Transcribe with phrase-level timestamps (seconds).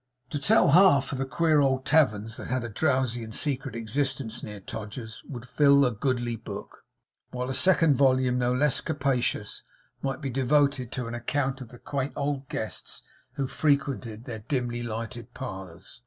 [0.31, 4.41] To tell of half the queer old taverns that had a drowsy and secret existence
[4.41, 6.83] near Todgers's, would fill a goodly book;
[7.29, 9.61] while a second volume no less capacious
[10.01, 13.03] might be devoted to an account of the quaint old guests
[13.33, 15.99] who frequented their dimly lighted parlours.